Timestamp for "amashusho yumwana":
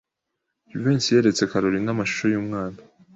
1.93-2.77